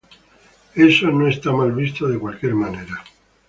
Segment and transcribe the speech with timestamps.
[0.87, 3.03] Eso no es mal visto de cualquier manera.